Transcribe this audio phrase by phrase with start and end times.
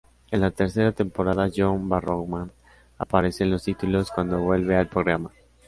[0.31, 2.51] En la tercera temporada, John Barrowman
[2.97, 5.29] aparece en los títulos cuando vuelve al programa.